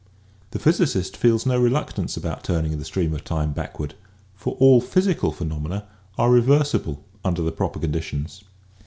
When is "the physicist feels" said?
0.49-1.45